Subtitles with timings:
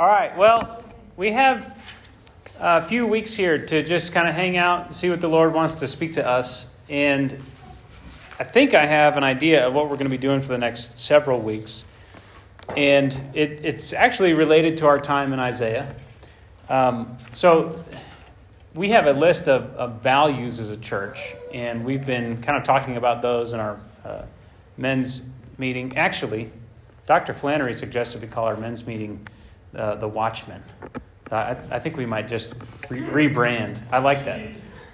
[0.00, 0.84] All right, well,
[1.16, 1.76] we have
[2.60, 5.52] a few weeks here to just kind of hang out and see what the Lord
[5.52, 6.68] wants to speak to us.
[6.88, 7.36] And
[8.38, 10.58] I think I have an idea of what we're going to be doing for the
[10.58, 11.84] next several weeks.
[12.76, 15.92] And it, it's actually related to our time in Isaiah.
[16.68, 17.84] Um, so
[18.74, 22.62] we have a list of, of, values as a church, and we've been kind of
[22.62, 24.22] talking about those in our uh,
[24.76, 25.22] men's
[25.58, 25.96] meeting.
[25.96, 26.52] Actually,
[27.06, 27.34] Dr.
[27.34, 29.26] Flannery suggested we call our men's meeting
[29.74, 30.62] uh, the Watchman.
[31.30, 32.54] I, I, think we might just
[32.88, 33.78] re- rebrand.
[33.92, 34.40] I like that.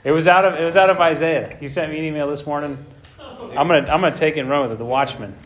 [0.02, 1.56] It was out of it was out of Isaiah.
[1.60, 2.84] He sent me an email this morning.
[3.20, 4.78] I'm gonna I'm gonna take it and run with it.
[4.78, 5.36] The Watchman.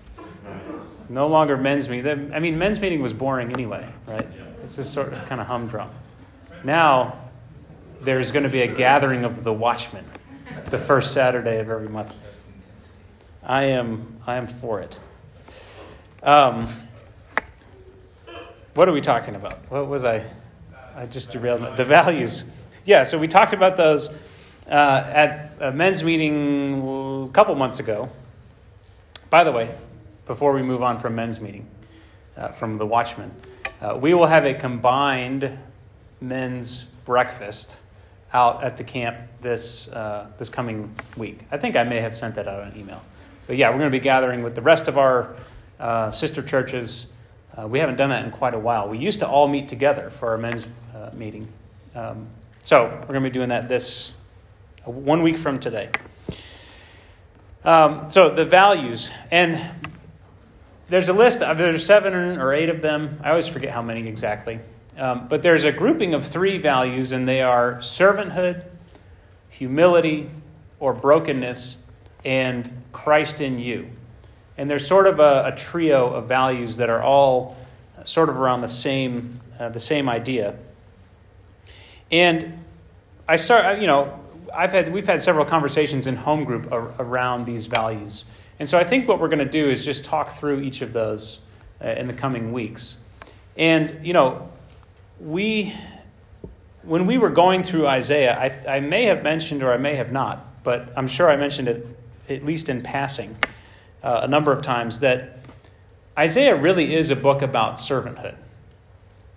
[1.11, 2.33] No longer men's meeting.
[2.35, 4.27] I mean, men's meeting was boring anyway, right?
[4.63, 5.91] It's just sort of kind of humdrum.
[6.65, 7.17] Now
[8.01, 10.05] there's going to be a gathering of the Watchmen,
[10.67, 12.15] the first Saturday of every month.
[13.43, 15.01] I am I am for it.
[16.23, 16.69] Um,
[18.79, 19.59] what are we talking about?
[19.71, 20.25] What was I?
[20.95, 22.45] I just derailed the values.
[22.85, 24.09] Yeah, so we talked about those
[24.71, 28.09] uh, at a men's meeting a couple months ago.
[29.31, 29.75] By the way,
[30.27, 31.67] before we move on from men's meeting,
[32.37, 33.33] uh, from the Watchman,
[33.81, 35.59] uh, we will have a combined
[36.21, 37.81] men's breakfast
[38.33, 41.41] out at the camp this uh, this coming week.
[41.51, 43.03] I think I may have sent that out on email,
[43.49, 45.35] but yeah, we're going to be gathering with the rest of our
[45.81, 47.09] uh, sister churches.
[47.59, 48.89] Uh, we haven't done that in quite a while.
[48.89, 50.65] We used to all meet together for our men's
[50.95, 51.49] uh, meeting.
[51.95, 52.29] Um,
[52.63, 54.13] so we're going to be doing that this
[54.87, 55.91] uh, one week from today.
[57.65, 59.61] Um, so the values, and
[60.89, 61.43] there's a list.
[61.43, 63.19] Of, there's seven or eight of them.
[63.25, 64.61] I always forget how many exactly.
[64.97, 68.65] Um, but there's a grouping of three values, and they are servanthood,
[69.49, 70.31] humility,
[70.79, 71.79] or brokenness,
[72.25, 73.91] and Christ in you.
[74.59, 77.57] And there's sort of a, a trio of values that are all
[78.03, 80.57] sort of around the same, uh, the same idea.
[82.11, 82.65] And
[83.29, 84.19] I start, you know,
[84.53, 88.25] I've had, we've had several conversations in home group ar- around these values.
[88.59, 90.93] And so I think what we're going to do is just talk through each of
[90.93, 91.41] those
[91.81, 92.97] uh, in the coming weeks.
[93.57, 94.51] And, you know,
[95.21, 95.73] we,
[96.83, 100.11] when we were going through Isaiah, I, I may have mentioned or I may have
[100.11, 101.87] not, but I'm sure I mentioned it
[102.29, 103.37] at least in passing
[104.03, 105.39] uh, a number of times that
[106.19, 108.37] Isaiah really is a book about servanthood.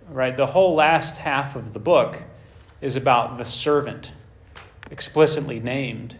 [0.08, 0.36] Right?
[0.36, 2.22] The whole last half of the book
[2.80, 4.12] is about the servant,
[4.90, 6.16] explicitly named,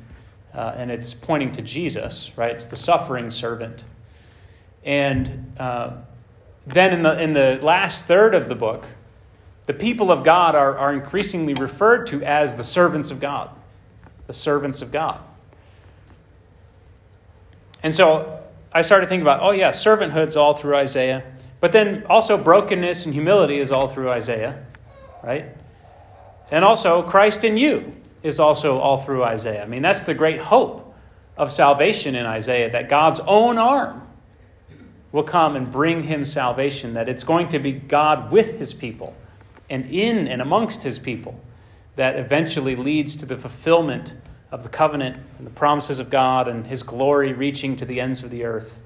[0.54, 2.52] uh, and it's pointing to Jesus, right?
[2.52, 3.84] It's the suffering servant.
[4.84, 5.96] And uh,
[6.66, 8.86] then in the, in the last third of the book,
[9.66, 13.50] the people of God are, are increasingly referred to as the servants of God.
[14.26, 15.20] The servants of God.
[17.82, 18.40] And so
[18.72, 21.24] I started thinking about, oh, yeah, servanthood's all through Isaiah.
[21.60, 24.64] But then also brokenness and humility is all through Isaiah,
[25.22, 25.46] right?
[26.50, 29.62] And also Christ in you is also all through Isaiah.
[29.62, 30.94] I mean, that's the great hope
[31.36, 34.06] of salvation in Isaiah that God's own arm
[35.12, 39.14] will come and bring him salvation, that it's going to be God with his people
[39.68, 41.40] and in and amongst his people
[41.96, 44.14] that eventually leads to the fulfillment
[44.52, 48.22] of the covenant and the promises of God and his glory reaching to the ends
[48.22, 48.78] of the earth.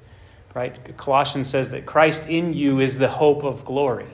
[0.54, 0.96] Right?
[0.96, 4.06] Colossians says that Christ in you is the hope of glory.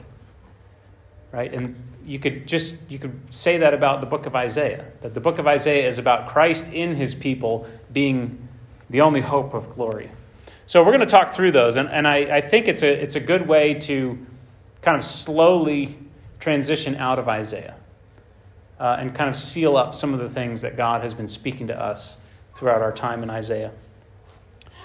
[1.31, 1.53] Right?
[1.55, 4.87] And you could just you could say that about the book of Isaiah.
[5.03, 8.49] That the book of Isaiah is about Christ in his people being
[8.91, 10.11] the only hope of glory.
[10.67, 13.15] So we're going to talk through those, and, and I, I think it's a it's
[13.15, 14.19] a good way to
[14.81, 15.99] kind of slowly
[16.41, 17.77] transition out of Isaiah
[18.79, 21.69] uh, and kind of seal up some of the things that God has been speaking
[21.69, 22.17] to us
[22.55, 23.73] throughout our time in Isaiah.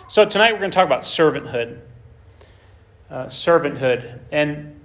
[0.07, 1.79] So, tonight we're going to talk about servanthood.
[3.09, 4.19] Uh, servanthood.
[4.31, 4.79] And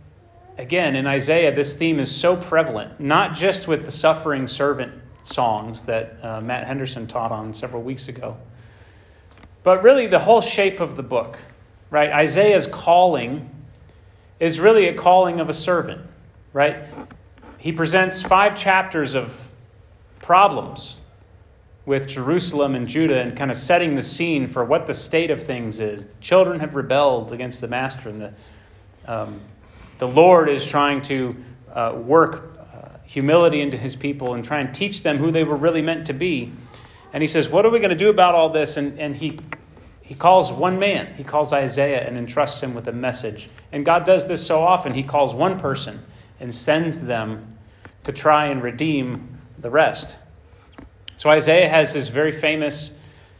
[0.58, 4.92] again, in Isaiah, this theme is so prevalent, not just with the suffering servant
[5.22, 8.36] songs that uh, Matt Henderson taught on several weeks ago,
[9.62, 11.38] but really the whole shape of the book,
[11.90, 12.10] right?
[12.10, 13.48] Isaiah's calling
[14.40, 16.00] is really a calling of a servant,
[16.52, 16.84] right?
[17.62, 19.52] He presents five chapters of
[20.20, 20.98] problems
[21.86, 25.40] with Jerusalem and Judah and kind of setting the scene for what the state of
[25.40, 26.06] things is.
[26.06, 28.32] The children have rebelled against the master, and the,
[29.06, 29.40] um,
[29.98, 31.36] the Lord is trying to
[31.72, 35.54] uh, work uh, humility into his people and try and teach them who they were
[35.54, 36.52] really meant to be.
[37.12, 38.76] And he says, What are we going to do about all this?
[38.76, 39.38] And, and he,
[40.00, 43.48] he calls one man, he calls Isaiah, and entrusts him with a message.
[43.70, 44.94] And God does this so often.
[44.94, 46.04] He calls one person
[46.40, 47.51] and sends them
[48.04, 50.16] to try and redeem the rest.
[51.16, 52.96] So Isaiah has this very famous,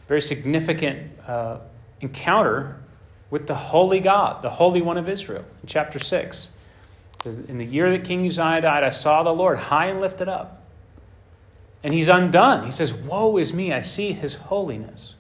[0.07, 1.59] very significant uh,
[2.01, 2.81] encounter
[3.31, 6.51] with the holy God, the Holy One of Israel, in chapter 6.
[7.25, 10.63] In the year that King Uzziah died, I saw the Lord high and lifted up.
[11.83, 12.65] And he's undone.
[12.65, 15.15] He says, Woe is me, I see his holiness.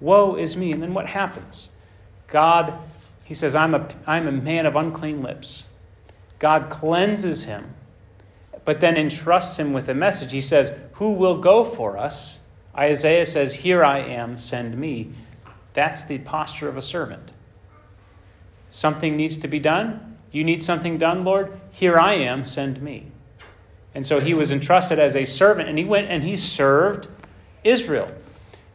[0.00, 0.72] Woe is me.
[0.72, 1.70] And then what happens?
[2.28, 2.74] God,
[3.24, 5.64] he says, I'm a, I'm a man of unclean lips.
[6.38, 7.74] God cleanses him,
[8.64, 10.32] but then entrusts him with a message.
[10.32, 12.40] He says, Who will go for us?
[12.76, 15.10] Isaiah says, Here I am, send me.
[15.72, 17.32] That's the posture of a servant.
[18.68, 20.18] Something needs to be done.
[20.30, 21.58] You need something done, Lord?
[21.70, 23.06] Here I am, send me.
[23.94, 27.08] And so he was entrusted as a servant, and he went and he served
[27.64, 28.12] Israel.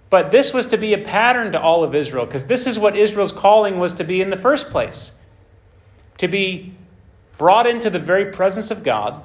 [0.10, 2.98] But this was to be a pattern to all of Israel, because this is what
[2.98, 5.14] Israel's calling was to be in the first place
[6.18, 6.74] to be
[7.38, 9.22] brought into the very presence of God,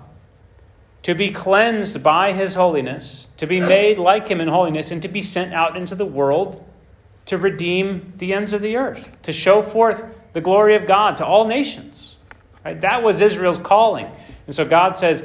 [1.03, 5.09] to be cleansed by his holiness, to be made like him in holiness, and to
[5.09, 6.65] be sent out into the world
[7.27, 11.25] to redeem the ends of the earth, to show forth the glory of God to
[11.25, 12.17] all nations.
[12.65, 12.81] Right?
[12.81, 14.11] That was Israel's calling.
[14.47, 15.23] And so God says,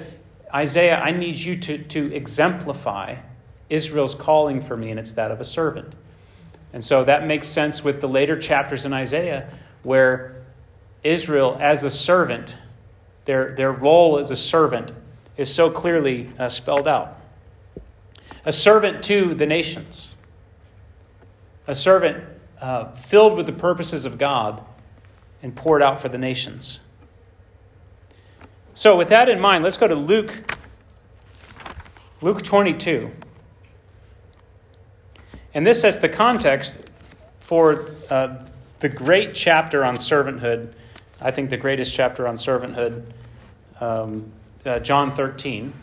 [0.53, 3.15] Isaiah, I need you to, to exemplify
[3.69, 5.95] Israel's calling for me, and it's that of a servant.
[6.73, 9.49] And so that makes sense with the later chapters in Isaiah,
[9.83, 10.43] where
[11.03, 12.57] Israel, as a servant,
[13.25, 14.91] their, their role as a servant,
[15.37, 17.19] is so clearly uh, spelled out.
[18.45, 20.09] A servant to the nations,
[21.67, 22.23] a servant
[22.61, 24.63] uh, filled with the purposes of God
[25.41, 26.79] and poured out for the nations.
[28.73, 30.53] So, with that in mind, let's go to Luke,
[32.21, 33.11] Luke 22.
[35.53, 36.77] And this sets the context
[37.39, 38.45] for uh,
[38.79, 40.73] the great chapter on servanthood.
[41.21, 43.05] I think the greatest chapter on servanthood,
[43.79, 44.31] um,
[44.65, 45.73] uh, John 13,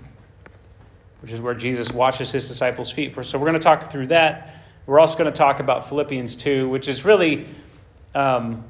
[1.21, 3.15] which is where Jesus washes his disciples' feet.
[3.15, 3.23] for.
[3.23, 4.57] So, we're going to talk through that.
[4.87, 7.47] We're also going to talk about Philippians 2, which is really.
[8.15, 8.65] Um,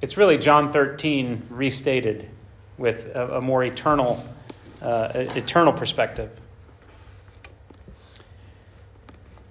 [0.00, 2.28] it's really John 13 restated
[2.76, 4.24] with a, a more eternal,
[4.80, 6.40] uh, eternal perspective.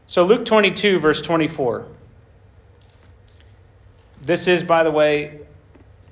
[0.07, 1.85] So, Luke 22, verse 24.
[4.21, 5.41] This is, by the way,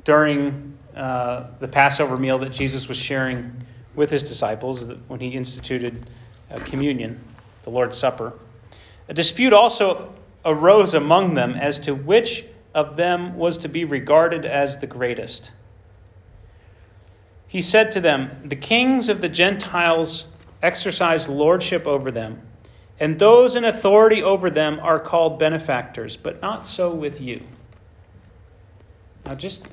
[0.04, 3.64] during uh, the Passover meal that Jesus was sharing
[3.96, 6.10] with his disciples when he instituted
[6.52, 7.20] uh, communion,
[7.64, 8.34] the Lord's Supper.
[9.08, 10.14] A dispute also
[10.44, 15.52] arose among them as to which of them was to be regarded as the greatest.
[17.48, 20.28] He said to them, The kings of the Gentiles
[20.62, 22.42] exercise lordship over them
[23.00, 27.44] and those in authority over them are called benefactors, but not so with you.
[29.26, 29.68] Now, just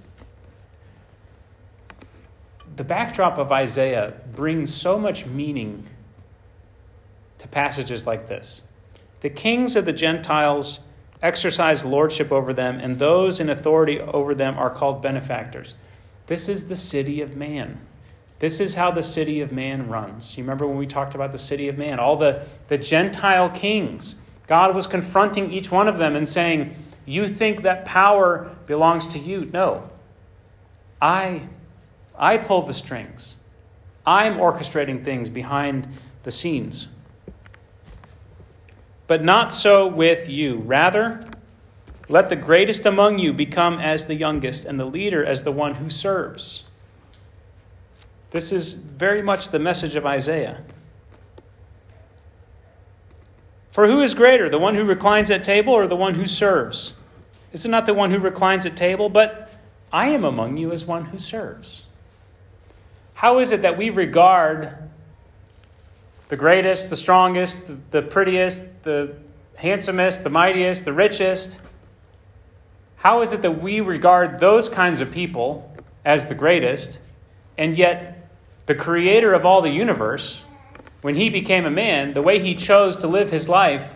[2.76, 5.86] the backdrop of Isaiah brings so much meaning
[7.38, 8.62] to passages like this.
[9.20, 10.80] The kings of the Gentiles
[11.22, 15.74] exercise lordship over them, and those in authority over them are called benefactors.
[16.26, 17.80] This is the city of man.
[18.38, 20.36] This is how the city of man runs.
[20.36, 22.00] You remember when we talked about the city of man?
[22.00, 24.16] All the, the Gentile kings.
[24.48, 26.74] God was confronting each one of them and saying,
[27.06, 29.44] You think that power belongs to you?
[29.52, 29.88] No.
[31.00, 31.42] I,
[32.18, 33.36] I pull the strings.
[34.06, 35.88] I'm orchestrating things behind
[36.22, 36.88] the scenes.
[39.06, 40.58] But not so with you.
[40.58, 41.28] Rather,
[42.08, 45.76] let the greatest among you become as the youngest, and the leader as the one
[45.76, 46.64] who serves.
[48.30, 50.62] This is very much the message of Isaiah.
[53.70, 56.94] For who is greater, the one who reclines at table or the one who serves?
[57.52, 59.08] Is it not the one who reclines at table?
[59.08, 59.50] But
[59.92, 61.86] I am among you as one who serves.
[63.22, 64.76] How is it that we regard
[66.26, 67.60] the greatest, the strongest,
[67.92, 69.14] the prettiest, the
[69.54, 71.60] handsomest, the mightiest, the richest?
[72.96, 75.72] How is it that we regard those kinds of people
[76.04, 76.98] as the greatest,
[77.56, 78.28] and yet
[78.66, 80.44] the creator of all the universe,
[81.02, 83.94] when he became a man, the way he chose to live his life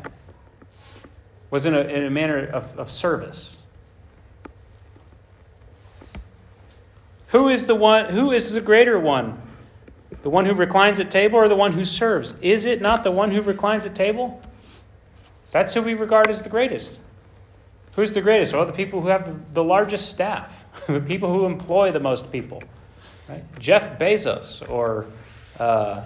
[1.51, 3.56] was in a, in a manner of, of service.
[7.37, 9.39] Who is the one who is the greater one?
[10.23, 12.35] The one who reclines at table or the one who serves?
[12.41, 14.41] Is it not the one who reclines at table?
[15.51, 16.99] That's who we regard as the greatest.
[17.95, 18.55] Who's the greatest?
[18.55, 22.63] Well, the people who have the, largest staff, the people who employ the most people.
[23.29, 23.45] Right?
[23.59, 25.07] Jeff Bezos or
[25.59, 26.05] uh,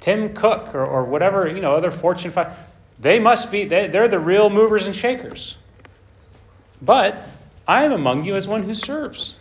[0.00, 2.58] Tim Cook or, or whatever, you know, other Fortune 5,
[2.98, 5.56] they must be, they, they're the real movers and shakers.
[6.80, 7.22] But
[7.68, 9.36] I am among you as one who serves.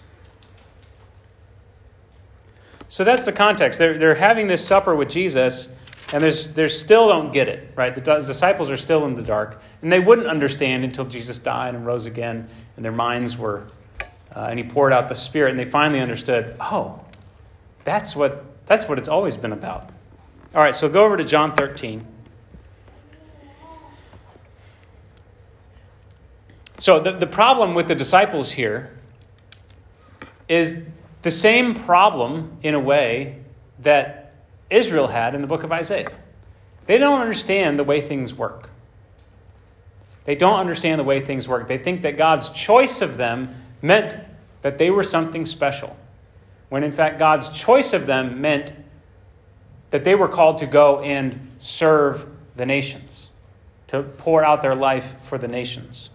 [2.91, 3.79] So that's the context.
[3.79, 5.69] They're, they're having this supper with Jesus,
[6.11, 7.95] and there's, they still don't get it, right?
[7.95, 11.85] The disciples are still in the dark, and they wouldn't understand until Jesus died and
[11.85, 13.67] rose again, and their minds were
[14.35, 16.99] uh, and he poured out the Spirit, and they finally understood oh,
[17.85, 19.89] that's what, that's what it's always been about.
[20.53, 22.05] All right, so go over to John 13.
[26.77, 28.91] So the, the problem with the disciples here
[30.49, 30.83] is
[31.21, 33.37] the same problem, in a way,
[33.79, 34.33] that
[34.69, 36.11] Israel had in the book of Isaiah.
[36.87, 38.69] They don't understand the way things work.
[40.25, 41.67] They don't understand the way things work.
[41.67, 44.15] They think that God's choice of them meant
[44.61, 45.97] that they were something special,
[46.69, 48.73] when in fact God's choice of them meant
[49.89, 52.25] that they were called to go and serve
[52.55, 53.29] the nations,
[53.87, 56.11] to pour out their life for the nations.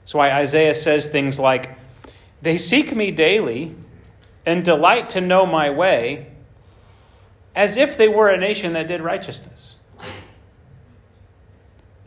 [0.00, 1.78] That's why Isaiah says things like,
[2.44, 3.74] They seek me daily
[4.44, 6.26] and delight to know my way,
[7.56, 9.76] as if they were a nation that did righteousness.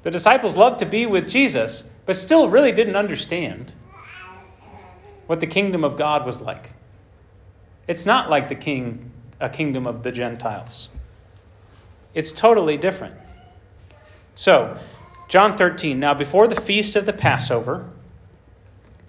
[0.03, 3.74] The disciples loved to be with Jesus, but still really didn't understand
[5.25, 6.74] what the kingdom of God was like.
[7.88, 10.89] It's not like the king, a kingdom of the Gentiles.
[12.13, 13.15] It's totally different.
[14.36, 14.77] So,
[15.29, 16.00] John 13.
[16.00, 17.89] Now, before the feast of the Passover,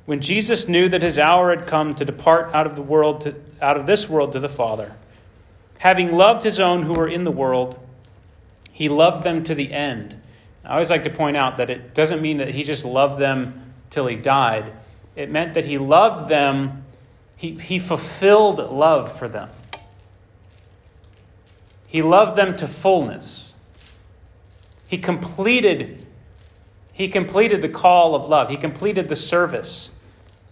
[0.09, 3.35] when Jesus knew that his hour had come to depart out of the world to,
[3.61, 4.95] out of this world to the Father,
[5.77, 7.79] having loved his own who were in the world,
[8.73, 10.19] he loved them to the end.
[10.65, 13.75] I always like to point out that it doesn't mean that he just loved them
[13.91, 14.73] till he died.
[15.15, 16.87] It meant that he loved them,
[17.37, 19.51] he, he fulfilled love for them.
[21.87, 23.53] He loved them to fullness.
[24.87, 26.07] He completed
[26.95, 28.51] he completed the call of love.
[28.51, 29.91] He completed the service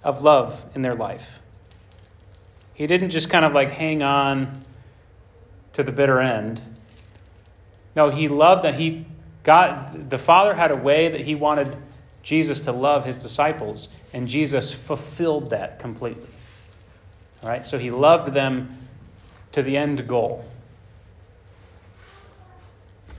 [0.07, 1.41] of love in their life.
[2.73, 4.65] He didn't just kind of like hang on
[5.73, 6.61] to the bitter end.
[7.97, 9.05] No, he loved that he
[9.43, 11.77] God the Father had a way that he wanted
[12.23, 16.29] Jesus to love his disciples, and Jesus fulfilled that completely.
[17.43, 17.67] All right?
[17.67, 18.77] So he loved them
[19.53, 20.45] to the end goal.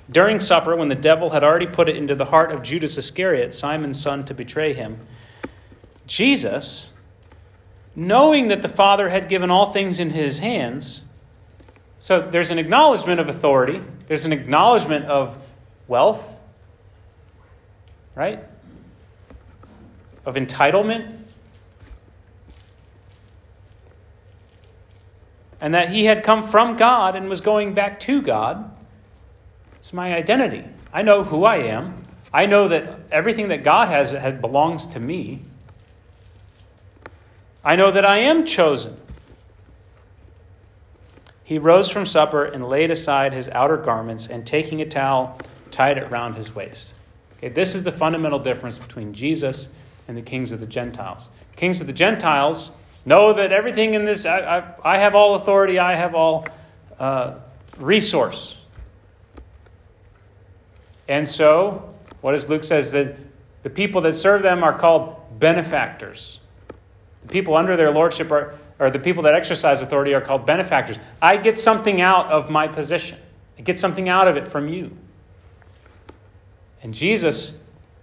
[0.09, 3.53] During supper, when the devil had already put it into the heart of Judas Iscariot,
[3.53, 4.99] Simon's son, to betray him,
[6.07, 6.91] Jesus,
[7.95, 11.03] knowing that the Father had given all things in his hands,
[11.99, 15.37] so there's an acknowledgement of authority, there's an acknowledgement of
[15.87, 16.37] wealth,
[18.15, 18.43] right?
[20.25, 21.15] Of entitlement.
[25.59, 28.71] And that he had come from God and was going back to God.
[29.77, 30.63] It's my identity.
[30.93, 32.03] I know who I am.
[32.31, 35.46] I know that everything that God has, has belongs to me.
[37.67, 38.95] I know that I am chosen.
[41.43, 45.37] He rose from supper and laid aside his outer garments, and taking a towel,
[45.69, 46.93] tied it round his waist.
[47.37, 49.67] Okay, this is the fundamental difference between Jesus
[50.07, 51.29] and the kings of the Gentiles.
[51.57, 52.71] Kings of the Gentiles
[53.05, 54.39] know that everything in this, I,
[54.83, 56.47] I, I have all authority, I have all
[56.99, 57.35] uh,
[57.77, 58.57] resource.
[61.09, 63.17] And so, what does Luke says that
[63.63, 66.39] the people that serve them are called benefactors.
[67.27, 70.97] The people under their lordship are, or the people that exercise authority are called benefactors.
[71.21, 73.19] I get something out of my position.
[73.59, 74.95] I get something out of it from you.
[76.81, 77.53] And Jesus,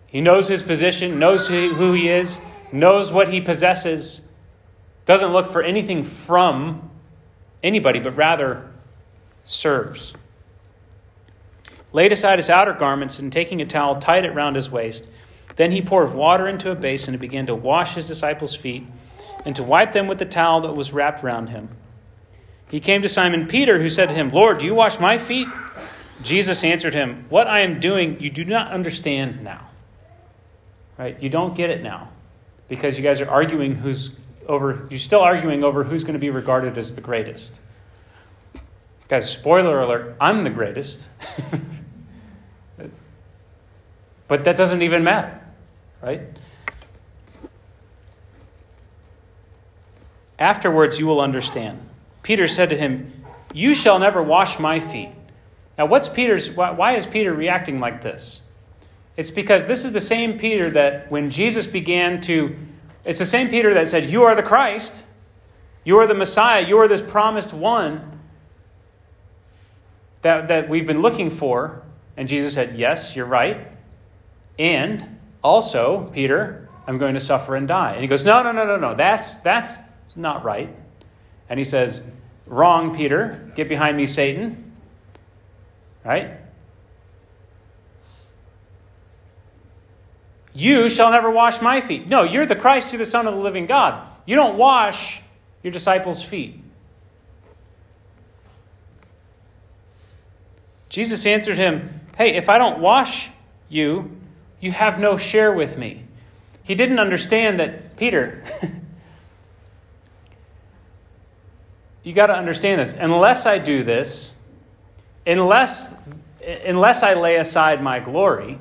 [0.06, 2.38] he knows his position, knows who he is,
[2.70, 4.20] knows what he possesses,
[5.06, 6.90] doesn't look for anything from
[7.62, 8.70] anybody, but rather
[9.44, 10.14] serves
[11.94, 15.06] laid aside his outer garments, and taking a towel, tied it round his waist.
[15.56, 18.84] Then he poured water into a basin and began to wash his disciples' feet
[19.44, 21.68] and to wipe them with the towel that was wrapped round him.
[22.68, 25.48] He came to Simon Peter, who said to him, Lord, do you wash my feet?
[26.22, 29.68] Jesus answered him, What I am doing, you do not understand now.
[30.98, 31.20] Right?
[31.22, 32.10] You don't get it now
[32.68, 36.30] because you guys are arguing who's over, you're still arguing over who's going to be
[36.30, 37.60] regarded as the greatest.
[39.08, 41.08] Guys, spoiler alert, I'm the greatest.
[44.28, 45.40] But that doesn't even matter,
[46.02, 46.22] right?
[50.38, 51.80] Afterwards, you will understand.
[52.22, 53.12] Peter said to him,
[53.52, 55.10] You shall never wash my feet.
[55.76, 58.40] Now, what's Peter's, why is Peter reacting like this?
[59.16, 62.56] It's because this is the same Peter that when Jesus began to,
[63.04, 65.04] it's the same Peter that said, You are the Christ,
[65.84, 68.20] you are the Messiah, you are this promised one
[70.22, 71.82] that, that we've been looking for.
[72.16, 73.68] And Jesus said, Yes, you're right.
[74.58, 77.92] And also, Peter, I'm going to suffer and die.
[77.92, 78.94] And he goes, No, no, no, no, no.
[78.94, 79.78] That's, that's
[80.16, 80.74] not right.
[81.48, 82.02] And he says,
[82.46, 83.50] Wrong, Peter.
[83.54, 84.72] Get behind me, Satan.
[86.04, 86.38] Right?
[90.52, 92.06] You shall never wash my feet.
[92.06, 94.06] No, you're the Christ, you're the Son of the living God.
[94.24, 95.20] You don't wash
[95.62, 96.60] your disciples' feet.
[100.88, 103.30] Jesus answered him, Hey, if I don't wash
[103.68, 104.16] you,
[104.60, 106.04] you have no share with me.
[106.62, 108.44] He didn't understand that, Peter,
[112.04, 112.92] you got to understand this.
[112.92, 114.34] Unless I do this,
[115.26, 115.92] unless,
[116.64, 118.58] unless I lay aside my glory,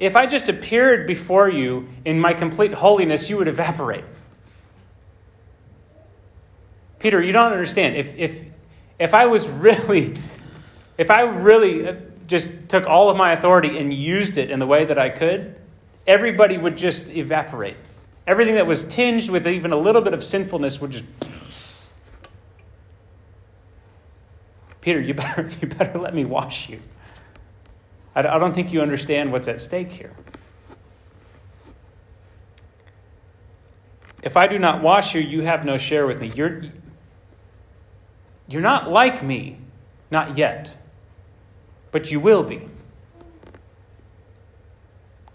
[0.00, 4.04] if I just appeared before you in my complete holiness, you would evaporate.
[6.98, 7.96] Peter, you don't understand.
[7.96, 8.44] If, if,
[8.98, 10.14] if I was really,
[10.98, 14.84] if I really just took all of my authority and used it in the way
[14.84, 15.54] that I could,
[16.06, 17.76] everybody would just evaporate.
[18.26, 21.04] Everything that was tinged with even a little bit of sinfulness would just.
[24.82, 26.80] Peter, you better, you better let me wash you.
[28.14, 30.12] I don't think you understand what's at stake here.
[34.22, 36.30] If I do not wash you, you have no share with me.
[36.34, 36.62] You're,
[38.48, 39.58] you're not like me,
[40.10, 40.76] not yet,
[41.90, 42.68] but you will be.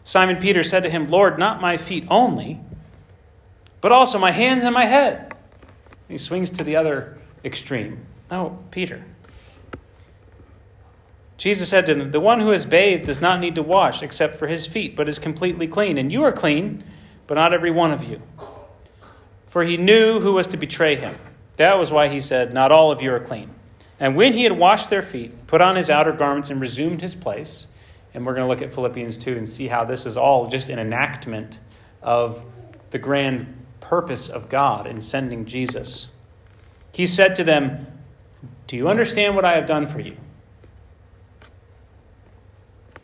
[0.03, 2.61] Simon Peter said to him, Lord, not my feet only,
[3.81, 5.33] but also my hands and my head.
[6.07, 8.05] He swings to the other extreme.
[8.31, 9.03] Oh, Peter.
[11.37, 14.35] Jesus said to them, The one who is bathed does not need to wash except
[14.35, 15.97] for his feet, but is completely clean.
[15.97, 16.83] And you are clean,
[17.27, 18.21] but not every one of you.
[19.45, 21.15] For he knew who was to betray him.
[21.57, 23.51] That was why he said, Not all of you are clean.
[23.99, 27.15] And when he had washed their feet, put on his outer garments, and resumed his
[27.15, 27.67] place,
[28.13, 30.69] and we're going to look at Philippians 2 and see how this is all just
[30.69, 31.59] an enactment
[32.01, 32.43] of
[32.91, 36.07] the grand purpose of God in sending Jesus.
[36.91, 37.87] He said to them,
[38.65, 40.17] Do you understand what I have done for you?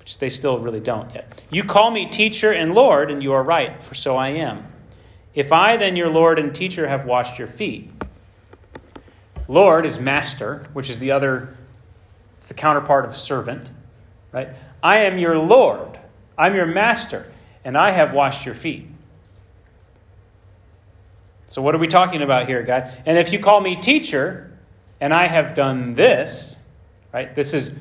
[0.04, 1.44] Which they still really don't yet.
[1.50, 4.68] You call me teacher and Lord, and you are right, for so I am.
[5.34, 7.90] If I, then your Lord and teacher, have washed your feet,
[9.48, 11.56] Lord is master, which is the other,
[12.38, 13.70] it's the counterpart of servant,
[14.34, 14.50] right?
[14.82, 15.98] I am your Lord,
[16.38, 17.32] I'm your master,
[17.64, 18.88] and I have washed your feet.
[21.48, 22.94] So, what are we talking about here, guys?
[23.06, 24.52] And if you call me teacher,
[25.00, 26.58] and I have done this,
[27.14, 27.34] right?
[27.34, 27.74] This is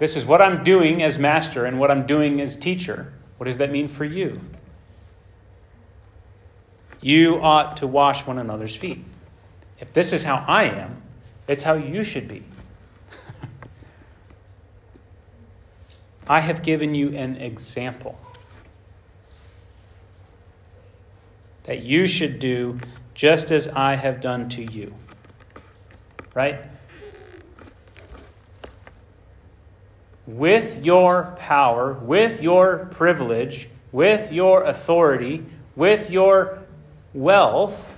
[0.00, 3.12] this is what I'm doing as master and what I'm doing as teacher.
[3.36, 4.40] What does that mean for you?
[7.02, 9.04] You ought to wash one another's feet.
[9.78, 11.02] If this is how I am,
[11.46, 12.42] it's how you should be.
[16.26, 18.18] I have given you an example
[21.64, 22.78] that you should do
[23.12, 24.94] just as I have done to you.
[26.32, 26.58] Right?
[30.26, 36.62] With your power, with your privilege, with your authority, with your
[37.14, 37.96] wealth,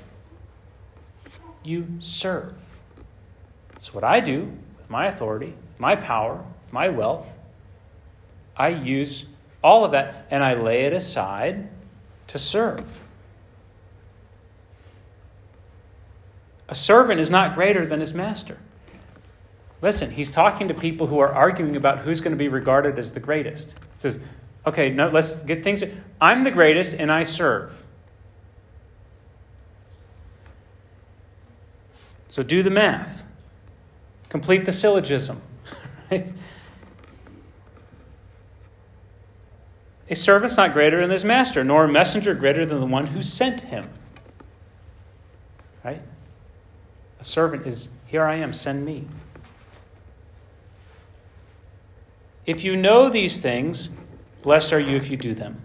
[1.64, 2.54] you serve.
[3.70, 7.36] That's what I do with my authority, my power, my wealth.
[8.56, 9.26] I use
[9.62, 11.68] all of that and I lay it aside
[12.28, 13.00] to serve.
[16.68, 18.58] A servant is not greater than his master.
[19.82, 23.12] Listen, he's talking to people who are arguing about who's going to be regarded as
[23.12, 23.72] the greatest.
[23.72, 24.20] He says,
[24.64, 25.82] okay, no, let's get things.
[26.20, 27.84] I'm the greatest and I serve.
[32.28, 33.26] So do the math.
[34.28, 35.42] Complete the syllogism.
[40.12, 43.22] A servant's not greater than his master, nor a messenger greater than the one who
[43.22, 43.88] sent him.
[45.82, 46.02] Right?
[47.18, 49.06] A servant is, here I am, send me.
[52.44, 53.90] If you know these things,
[54.42, 55.62] blessed are you if you do them.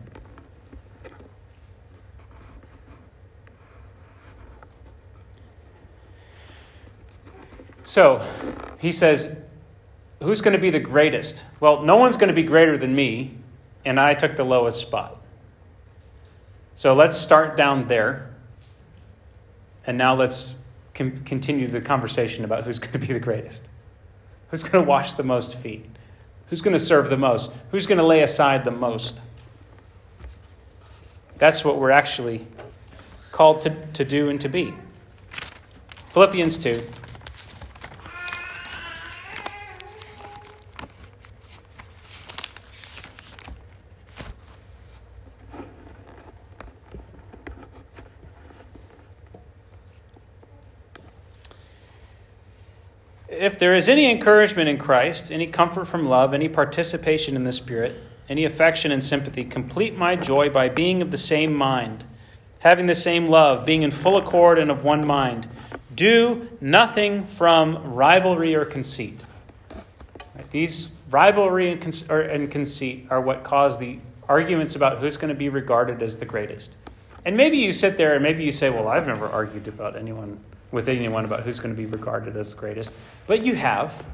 [7.84, 8.22] So,
[8.80, 9.36] he says,
[10.22, 11.46] Who's going to be the greatest?
[11.60, 13.38] Well, no one's going to be greater than me,
[13.86, 15.22] and I took the lowest spot.
[16.76, 18.36] So let's start down there,
[19.86, 20.56] and now let's
[20.94, 23.64] continue the conversation about who's going to be the greatest.
[24.50, 25.86] Who's going to wash the most feet?
[26.50, 27.52] Who's going to serve the most?
[27.72, 29.22] Who's going to lay aside the most?
[31.38, 32.48] That's what we're actually
[33.32, 34.74] called to, to do and to be.
[36.10, 36.82] Philippians 2.
[53.58, 57.52] If there is any encouragement in Christ, any comfort from love, any participation in the
[57.52, 57.96] Spirit,
[58.30, 59.44] any affection and sympathy.
[59.44, 62.04] Complete my joy by being of the same mind,
[62.60, 65.48] having the same love, being in full accord and of one mind.
[65.96, 69.26] Do nothing from rivalry or conceit.
[70.36, 70.52] Right?
[70.52, 73.98] These rivalry and, or, and conceit are what cause the
[74.30, 76.76] arguments about who's going to be regarded as the greatest.
[77.26, 80.42] And maybe you sit there and maybe you say, Well, I've never argued about anyone
[80.72, 82.92] with anyone about who's going to be regarded as the greatest.
[83.26, 84.06] But you have.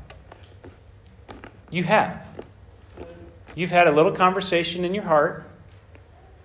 [1.70, 2.26] You have.
[3.56, 5.50] You've had a little conversation in your heart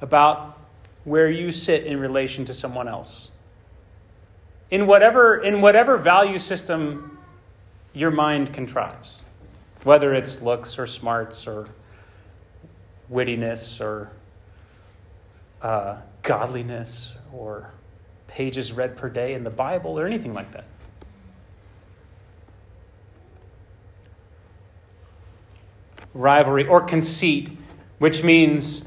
[0.00, 0.58] about
[1.04, 3.30] where you sit in relation to someone else.
[4.70, 7.18] In whatever, in whatever value system
[7.94, 9.24] your mind contrives,
[9.82, 11.68] whether it's looks or smarts or
[13.10, 14.10] wittiness or
[15.62, 17.72] uh, godliness or
[18.28, 20.64] pages read per day in the Bible or anything like that.
[26.14, 27.50] Rivalry or conceit,
[27.98, 28.84] which means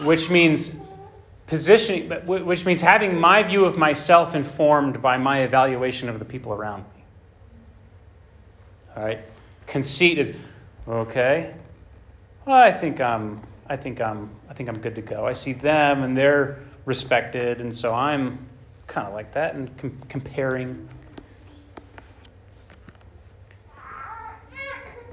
[0.00, 0.72] which means
[1.46, 6.52] positioning which means having my view of myself informed by my evaluation of the people
[6.52, 7.04] around me.
[8.96, 9.20] All right?
[9.66, 10.32] Conceit is
[10.88, 11.54] okay.
[12.44, 13.40] Well, I think I'm
[13.72, 15.26] I think I'm I think I'm good to go.
[15.26, 18.46] I see them and they're respected, and so I'm
[18.86, 20.90] kind of like that and com- comparing.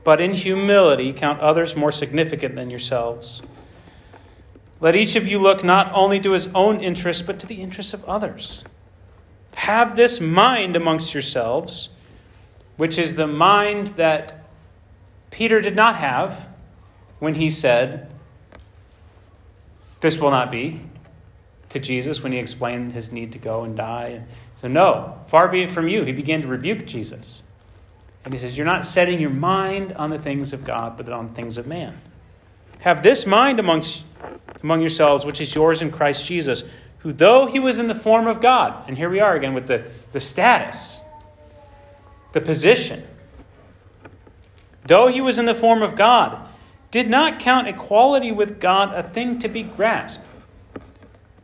[0.03, 3.41] But in humility, count others more significant than yourselves.
[4.81, 7.93] Let each of you look not only to his own interests, but to the interests
[7.93, 8.65] of others.
[9.53, 11.87] Have this mind amongst yourselves,
[12.75, 14.33] which is the mind that
[15.31, 16.49] Peter did not have
[17.19, 18.09] when he said,
[20.01, 20.81] This will not be
[21.69, 24.23] to Jesus when he explained his need to go and die.
[24.55, 26.03] So, no, far be it from you.
[26.03, 27.43] He began to rebuke Jesus.
[28.25, 31.33] And he says, You're not setting your mind on the things of God, but on
[31.33, 31.99] things of man.
[32.79, 34.03] Have this mind amongst,
[34.63, 36.63] among yourselves, which is yours in Christ Jesus,
[36.99, 39.67] who, though he was in the form of God, and here we are again with
[39.67, 40.99] the, the status,
[42.33, 43.05] the position,
[44.85, 46.48] though he was in the form of God,
[46.91, 50.23] did not count equality with God a thing to be grasped,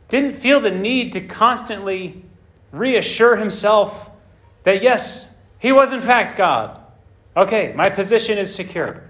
[0.08, 2.24] didn't feel the need to constantly
[2.72, 4.10] reassure himself
[4.64, 6.80] that, yes, he was in fact God.
[7.36, 9.08] Okay, my position is secure,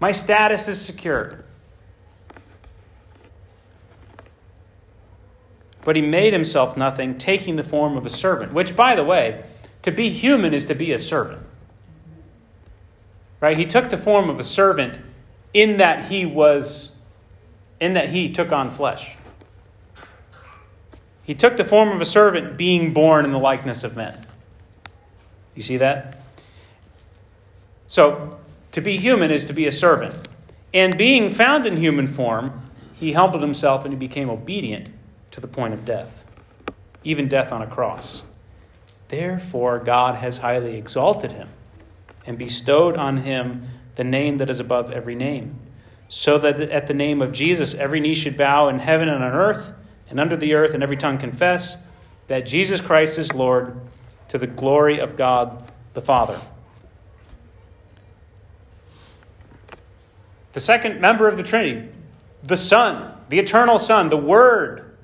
[0.00, 1.44] my status is secure.
[5.84, 9.44] But he made himself nothing, taking the form of a servant, which, by the way,
[9.82, 11.45] to be human is to be a servant.
[13.46, 13.56] Right?
[13.56, 14.98] He took the form of a servant
[15.54, 16.90] in that he was
[17.78, 19.16] in that he took on flesh.
[21.22, 24.26] He took the form of a servant being born in the likeness of men.
[25.54, 26.18] You see that?
[27.86, 28.40] So,
[28.72, 30.26] to be human is to be a servant.
[30.74, 34.88] And being found in human form, he humbled himself and he became obedient
[35.30, 36.26] to the point of death,
[37.04, 38.24] even death on a cross.
[39.06, 41.48] Therefore, God has highly exalted him
[42.26, 45.58] and bestowed on him the name that is above every name,
[46.08, 49.32] so that at the name of Jesus every knee should bow in heaven and on
[49.32, 49.72] earth
[50.08, 51.78] and under the earth, and every tongue confess
[52.28, 53.80] that Jesus Christ is Lord
[54.28, 56.40] to the glory of God the Father.
[60.52, 61.88] The second member of the Trinity,
[62.42, 64.96] the Son, the eternal Son, the Word,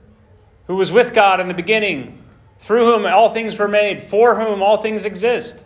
[0.66, 2.22] who was with God in the beginning,
[2.58, 5.64] through whom all things were made, for whom all things exist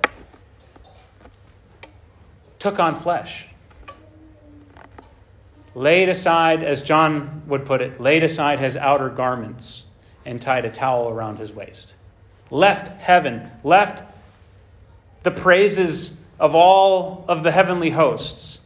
[2.66, 3.46] took on flesh.
[5.76, 9.84] Laid aside, as John would put it, laid aside his outer garments
[10.24, 11.94] and tied a towel around his waist.
[12.50, 14.02] Left heaven, left
[15.22, 18.58] the praises of all of the heavenly hosts.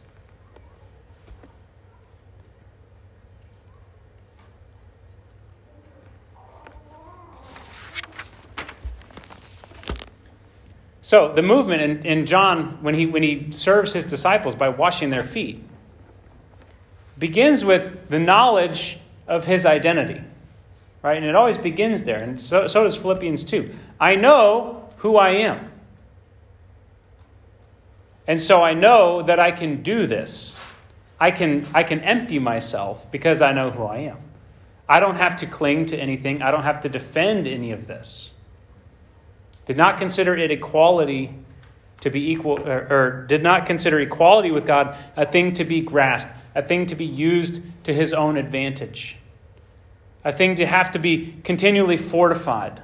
[11.11, 15.11] So the movement in, in John, when he, when he serves his disciples by washing
[15.11, 15.61] their feet,
[17.19, 18.97] begins with the knowledge
[19.27, 20.23] of his identity.
[21.03, 21.17] Right?
[21.17, 22.23] And it always begins there.
[22.23, 23.75] And so, so does Philippians 2.
[23.99, 25.73] I know who I am.
[28.29, 30.55] And so I know that I can do this.
[31.19, 34.19] I can, I can empty myself because I know who I am.
[34.89, 38.31] I don't have to cling to anything, I don't have to defend any of this
[39.67, 41.35] did not consider it equality
[42.01, 45.81] to be equal, or, or, did not consider equality with God a thing to be
[45.81, 49.19] grasped, a thing to be used to his own advantage,
[50.25, 52.83] a thing to have to be continually fortified.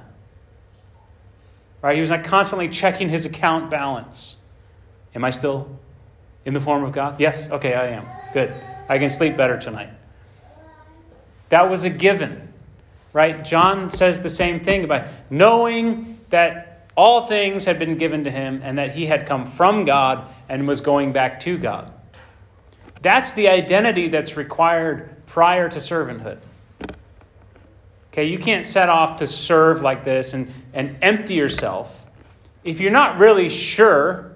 [1.81, 1.95] Right?
[1.95, 4.35] He was not constantly checking his account balance.
[5.15, 5.79] Am I still
[6.45, 7.19] In the form of God?
[7.19, 8.05] Yes, okay, I am.
[8.33, 8.53] Good.
[8.87, 9.89] I can sleep better tonight.
[11.49, 12.53] That was a given,
[13.13, 13.43] right?
[13.43, 18.61] John says the same thing about knowing that all things had been given to him
[18.63, 21.93] and that he had come from God and was going back to God.
[23.01, 26.39] That's the identity that's required prior to servanthood.
[28.11, 32.07] Okay, you can't set off to serve like this and, and empty yourself
[32.63, 34.35] if you're not really sure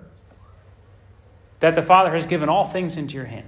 [1.60, 3.48] that the Father has given all things into your hand.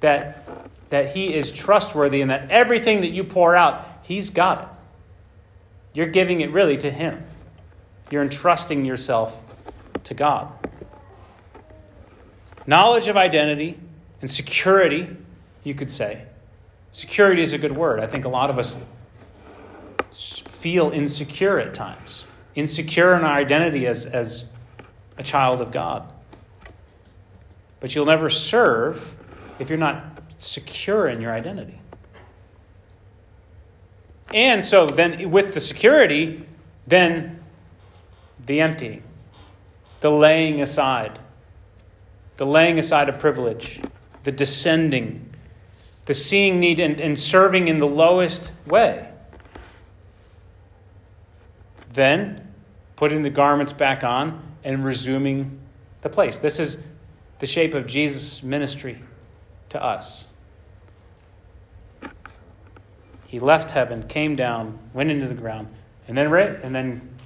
[0.00, 0.44] That,
[0.90, 4.68] that He is trustworthy and that everything that you pour out, He's got it.
[5.96, 7.24] You're giving it really to Him.
[8.10, 9.40] You're entrusting yourself
[10.04, 10.52] to God.
[12.66, 13.80] Knowledge of identity
[14.20, 15.16] and security,
[15.64, 16.26] you could say.
[16.90, 17.98] Security is a good word.
[17.98, 18.78] I think a lot of us
[20.10, 24.44] feel insecure at times, insecure in our identity as, as
[25.16, 26.12] a child of God.
[27.80, 29.16] But you'll never serve
[29.58, 30.04] if you're not
[30.40, 31.80] secure in your identity.
[34.34, 36.46] And so then, with the security,
[36.86, 37.42] then
[38.44, 39.02] the emptying,
[40.00, 41.18] the laying aside,
[42.36, 43.80] the laying aside of privilege,
[44.24, 45.32] the descending,
[46.06, 49.08] the seeing need and, and serving in the lowest way.
[51.92, 52.46] Then
[52.96, 55.58] putting the garments back on and resuming
[56.02, 56.38] the place.
[56.38, 56.82] This is
[57.38, 59.02] the shape of Jesus' ministry
[59.68, 60.28] to us.
[63.26, 65.68] He left heaven, came down, went into the ground,
[66.08, 67.16] and then, re- and then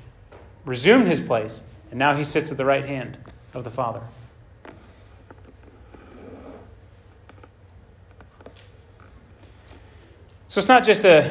[0.64, 3.18] resumed his place, and now he sits at the right hand
[3.54, 4.02] of the Father.
[10.48, 11.30] So it's not just a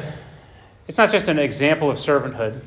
[0.88, 2.62] it's not just an example of servanthood.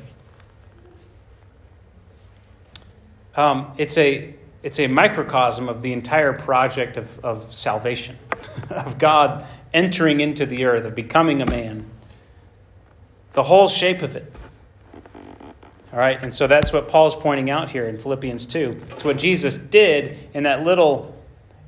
[3.36, 8.16] Um, it's a it's a microcosm of the entire project of, of salvation,
[8.70, 11.90] of God entering into the earth, of becoming a man.
[13.34, 14.32] The whole shape of it.
[15.92, 18.82] All right, and so that's what Paul's pointing out here in Philippians 2.
[18.90, 21.14] It's what Jesus did in that little,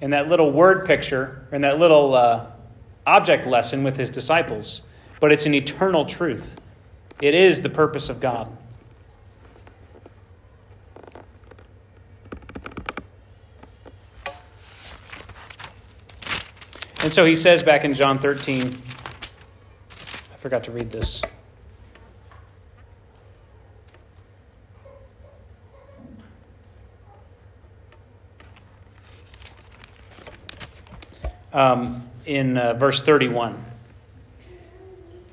[0.00, 2.46] in that little word picture, in that little uh,
[3.07, 4.83] object lesson with his disciples,
[5.20, 6.57] but it's an eternal truth.
[7.20, 8.48] It is the purpose of God.
[17.02, 18.83] And so he says back in John 13,
[19.92, 21.22] I forgot to read this.
[31.56, 33.64] Um, in uh, verse 31.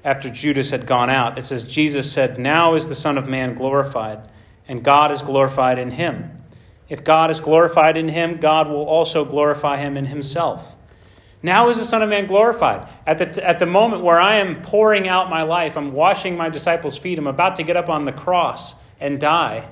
[0.05, 3.55] After Judas had gone out, it says, Jesus said, Now is the Son of Man
[3.55, 4.29] glorified,
[4.67, 6.31] and God is glorified in him.
[6.87, 10.75] If God is glorified in him, God will also glorify him in himself.
[11.41, 12.87] Now is the Son of Man glorified.
[13.05, 16.49] At the, at the moment where I am pouring out my life, I'm washing my
[16.49, 19.69] disciples' feet, I'm about to get up on the cross and die.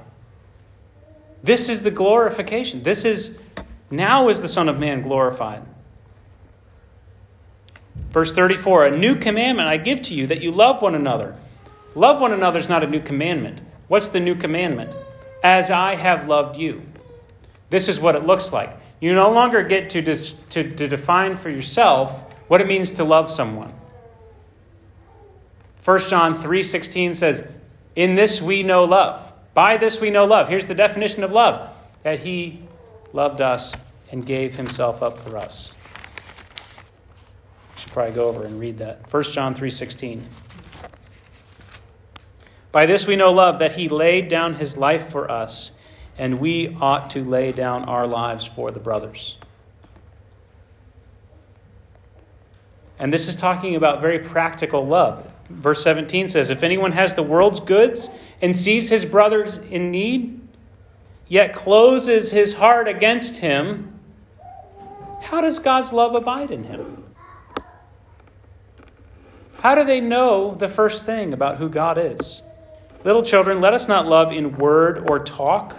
[1.44, 2.84] This is the glorification.
[2.84, 3.38] This is,
[3.90, 5.64] now is the Son of Man glorified.
[8.12, 11.36] Verse 34 A new commandment I give to you that you love one another.
[11.96, 13.62] Love one another is not a new commandment.
[13.88, 14.94] What's the new commandment?
[15.44, 16.84] As I have loved you.
[17.70, 18.78] This is what it looks like.
[19.00, 23.04] You no longer get to, dis- to, to define for yourself what it means to
[23.04, 23.74] love someone.
[25.84, 27.44] 1 John 3:16 says,
[27.96, 29.34] "In this we know love.
[29.56, 31.70] By this we know love." Here's the definition of love:
[32.04, 32.60] that he
[33.14, 33.74] loved us
[34.12, 35.72] and gave himself up for us
[37.92, 39.10] probably go over and read that.
[39.10, 40.24] 1 John 3:16.
[42.72, 45.72] By this we know love that he laid down his life for us,
[46.18, 49.38] and we ought to lay down our lives for the brothers.
[52.98, 55.32] And this is talking about very practical love.
[55.50, 60.40] Verse 17 says, If anyone has the world's goods and sees his brothers in need,
[61.28, 64.00] yet closes his heart against him,
[65.20, 67.04] how does God's love abide in him?
[69.62, 72.42] How do they know the first thing about who God is?
[73.04, 75.78] Little children, let us not love in word or talk,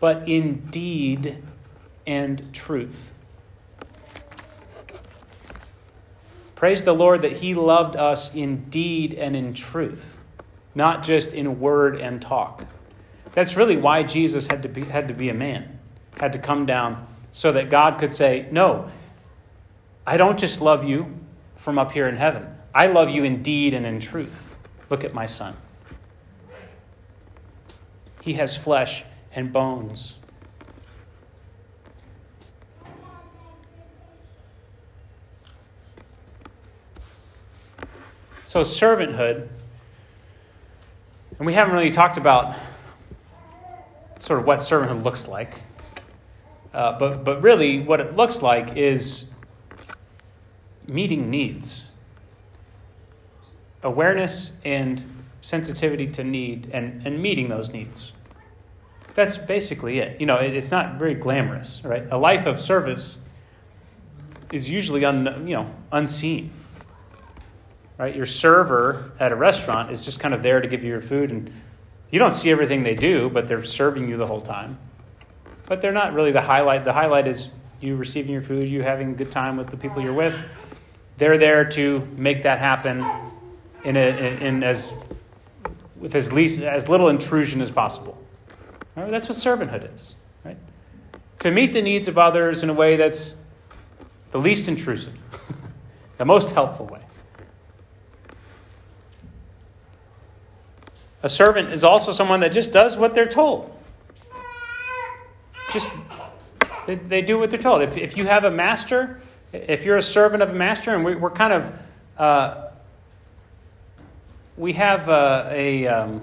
[0.00, 1.42] but in deed
[2.06, 3.10] and truth.
[6.56, 10.18] Praise the Lord that He loved us in deed and in truth,
[10.74, 12.66] not just in word and talk.
[13.32, 15.78] That's really why Jesus had to be, had to be a man,
[16.20, 18.90] had to come down so that God could say, No,
[20.06, 21.18] I don't just love you
[21.56, 22.56] from up here in heaven.
[22.78, 24.54] I love you in deed and in truth.
[24.88, 25.56] Look at my son.
[28.20, 30.14] He has flesh and bones.
[38.44, 39.48] So, servanthood,
[41.38, 42.54] and we haven't really talked about
[44.20, 45.62] sort of what servanthood looks like,
[46.72, 49.24] uh, but, but really what it looks like is
[50.86, 51.87] meeting needs
[53.82, 55.04] awareness and
[55.40, 58.12] sensitivity to need, and, and meeting those needs.
[59.14, 60.20] That's basically it.
[60.20, 62.06] You know, it, it's not very glamorous, right?
[62.10, 63.18] A life of service
[64.52, 66.50] is usually un, you know, unseen.
[67.98, 68.14] Right?
[68.14, 71.32] Your server at a restaurant is just kind of there to give you your food
[71.32, 71.50] and
[72.10, 74.78] you don't see everything they do, but they're serving you the whole time.
[75.66, 76.84] But they're not really the highlight.
[76.84, 80.00] The highlight is you receiving your food, you having a good time with the people
[80.00, 80.34] you're with.
[81.18, 83.04] They're there to make that happen
[83.84, 84.92] in, a, in as
[85.96, 88.16] with as least as little intrusion as possible.
[88.96, 89.10] Right?
[89.10, 90.14] That's what servanthood is,
[90.44, 90.56] right?
[91.40, 93.36] To meet the needs of others in a way that's
[94.30, 95.14] the least intrusive,
[96.18, 97.00] the most helpful way.
[101.22, 103.74] A servant is also someone that just does what they're told.
[105.72, 105.90] Just,
[106.86, 107.82] they, they do what they're told.
[107.82, 109.20] If, if you have a master,
[109.52, 111.72] if you're a servant of a master, and we, are kind of,
[112.16, 112.67] uh,
[114.58, 116.20] we have uh, a, um,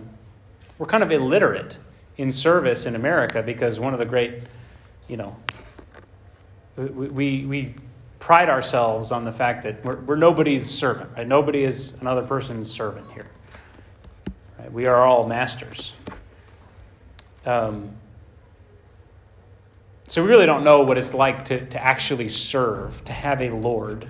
[0.77, 1.77] we're kind of illiterate
[2.17, 4.43] in service in America because one of the great,
[5.07, 5.35] you know,
[6.75, 7.75] we, we, we
[8.19, 11.27] pride ourselves on the fact that we're, we're nobody's servant, right?
[11.27, 13.27] Nobody is another person's servant here.
[14.59, 14.71] Right?
[14.71, 15.93] We are all masters.
[17.45, 17.91] Um,
[20.07, 23.49] so we really don't know what it's like to, to actually serve, to have a
[23.49, 24.09] Lord,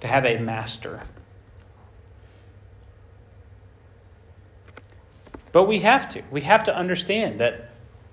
[0.00, 1.02] to have a master.
[5.52, 6.22] But we have to.
[6.30, 7.70] We have to understand that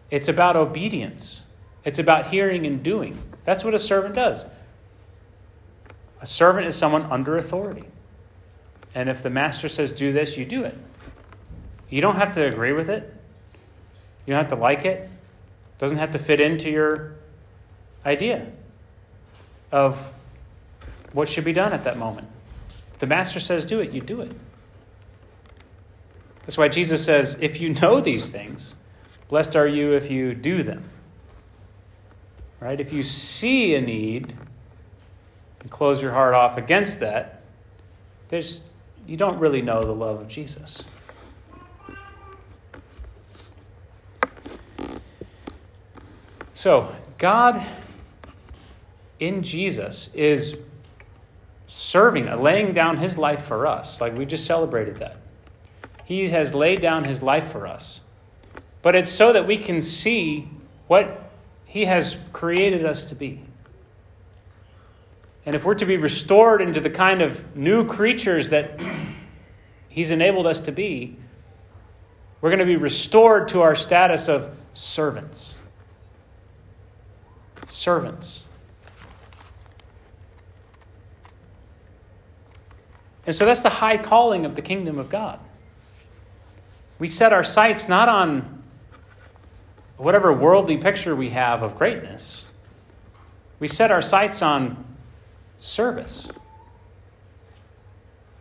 [0.10, 1.43] it's about obedience.
[1.84, 3.21] It's about hearing and doing.
[3.45, 4.45] That's what a servant does.
[6.21, 7.86] A servant is someone under authority.
[8.95, 10.76] And if the master says do this, you do it.
[11.89, 13.13] You don't have to agree with it.
[14.26, 15.02] You don't have to like it.
[15.02, 15.10] it
[15.78, 17.15] doesn't have to fit into your
[18.06, 18.52] idea
[19.71, 20.13] of
[21.13, 22.28] what should be done at that moment.
[22.91, 24.32] If the master says do it, you do it.
[26.47, 28.75] That's why Jesus says, if you know these things,
[29.27, 30.89] blessed are you if you do them.
[32.62, 32.79] Right?
[32.79, 34.33] If you see a need
[35.60, 37.41] and close your heart off against that,
[38.29, 38.62] there's
[39.05, 40.86] you don't really know the love of Jesus.
[46.53, 47.62] So, God
[49.19, 50.57] in Jesus is
[51.67, 53.99] serving, laying down his life for us.
[53.99, 55.17] Like we just celebrated that.
[56.08, 58.00] He has laid down his life for us.
[58.82, 60.48] But it's so that we can see
[60.88, 61.30] what
[61.65, 63.43] he has created us to be.
[65.46, 68.80] And if we're to be restored into the kind of new creatures that
[69.89, 71.17] he's enabled us to be,
[72.39, 75.56] we're going to be restored to our status of servants
[77.67, 78.43] servants.
[83.26, 85.41] And so that's the high calling of the kingdom of God.
[86.99, 88.63] We set our sights not on
[89.97, 92.45] whatever worldly picture we have of greatness,
[93.60, 94.86] we set our sights on
[95.60, 96.27] service.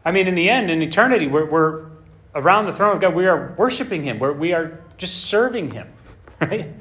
[0.04, 1.86] I mean, in the end, in eternity, we're, we're
[2.34, 3.14] around the throne of God.
[3.14, 4.20] We are worshiping Him.
[4.20, 5.88] We're, we are just serving Him,
[6.40, 6.72] right?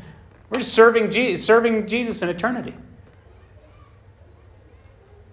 [0.50, 2.76] We're just serving Jesus, serving Jesus in eternity.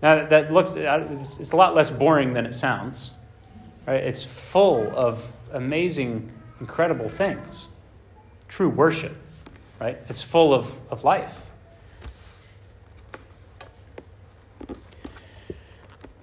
[0.01, 1.07] Now, that looks, uh,
[1.39, 3.13] it's a lot less boring than it sounds.
[3.87, 4.03] Right?
[4.03, 7.69] It's full of amazing, incredible things.
[8.49, 9.17] True worship,
[9.81, 9.99] right?
[10.09, 11.51] It's full of, of life.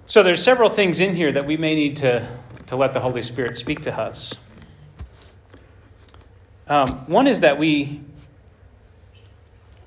[0.06, 2.26] So there's several things in here that we may need to,
[2.66, 4.34] to let the Holy Spirit speak to us.
[6.66, 8.00] Um, one is that we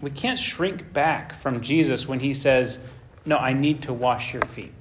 [0.04, 2.80] we can't shrink back from Jesus when he says,
[3.26, 4.74] No, I need to wash your feet.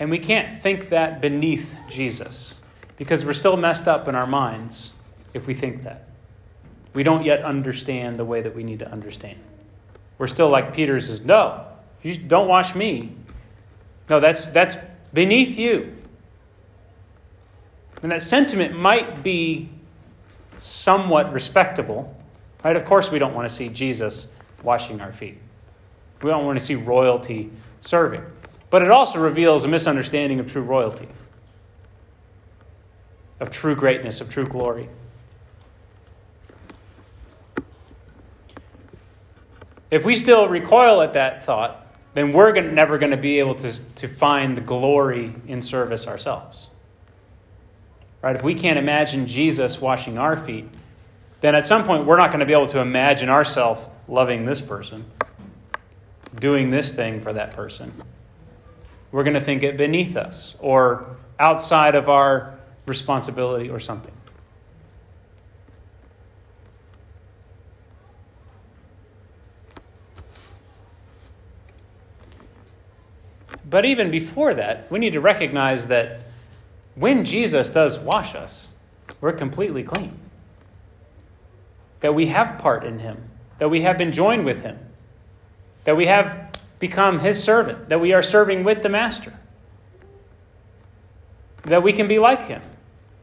[0.00, 2.58] And we can't think that beneath Jesus
[2.96, 4.94] because we're still messed up in our minds
[5.34, 6.08] if we think that.
[6.94, 9.38] We don't yet understand the way that we need to understand.
[10.18, 11.66] We're still like Peter says, No,
[12.02, 13.12] you don't wash me.
[14.08, 14.76] No, that's, that's
[15.12, 15.94] beneath you.
[18.02, 19.68] And that sentiment might be
[20.56, 22.16] somewhat respectable.
[22.64, 22.74] Right?
[22.74, 24.28] Of course, we don't want to see Jesus
[24.62, 25.38] washing our feet.
[26.22, 28.24] We don't want to see royalty serving.
[28.70, 31.08] But it also reveals a misunderstanding of true royalty,
[33.40, 34.88] of true greatness, of true glory.
[39.90, 43.94] If we still recoil at that thought, then we're never going to be able to,
[43.96, 46.68] to find the glory in service ourselves.
[48.22, 48.36] Right?
[48.36, 50.68] If we can't imagine Jesus washing our feet,
[51.40, 54.60] then at some point we're not going to be able to imagine ourselves loving this
[54.60, 55.06] person,
[56.38, 57.92] doing this thing for that person.
[59.12, 64.14] We're going to think it beneath us or outside of our responsibility or something.
[73.70, 76.22] But even before that, we need to recognize that
[76.96, 78.74] when Jesus does wash us,
[79.20, 80.18] we're completely clean.
[82.00, 84.78] That we have part in Him, that we have been joined with Him,
[85.84, 86.50] that we have
[86.80, 89.38] become His servant, that we are serving with the Master,
[91.64, 92.62] that we can be like Him.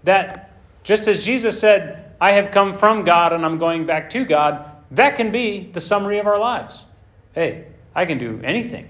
[0.04, 0.54] That
[0.84, 4.72] just as Jesus said, I have come from God and I'm going back to God,
[4.92, 6.86] that can be the summary of our lives.
[7.34, 8.88] Hey, I can do anything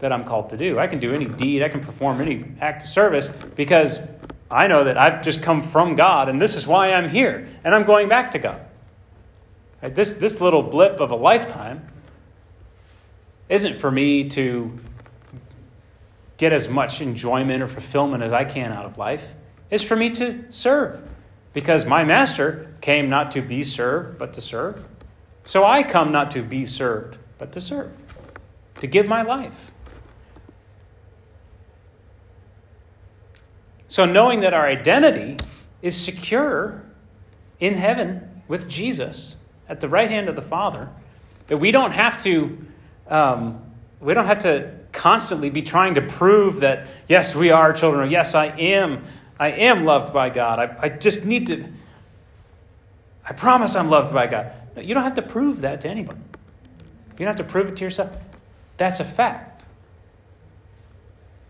[0.00, 0.78] that I'm called to do.
[0.78, 4.02] I can do any deed, I can perform any act of service because
[4.50, 7.74] I know that I've just come from God and this is why I'm here and
[7.74, 8.60] I'm going back to God.
[9.80, 11.88] This, this little blip of a lifetime
[13.48, 14.78] isn't for me to
[16.36, 19.34] get as much enjoyment or fulfillment as I can out of life.
[19.70, 21.02] It's for me to serve
[21.52, 24.84] because my master came not to be served, but to serve.
[25.44, 27.92] So I come not to be served, but to serve,
[28.80, 29.72] to give my life.
[33.90, 35.38] So, knowing that our identity
[35.80, 36.84] is secure
[37.58, 39.36] in heaven with Jesus
[39.66, 40.90] at the right hand of the Father,
[41.46, 42.66] that we don't have to,
[43.08, 43.62] um,
[44.00, 48.10] we don't have to constantly be trying to prove that yes, we are children, or
[48.10, 49.04] yes, I am,
[49.38, 50.58] I am loved by God.
[50.58, 51.64] I, I just need to.
[53.24, 54.52] I promise I'm loved by God.
[54.76, 56.20] You don't have to prove that to anybody.
[57.18, 58.10] You don't have to prove it to yourself.
[58.76, 59.66] That's a fact.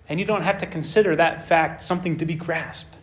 [0.09, 2.97] And you don't have to consider that fact something to be grasped.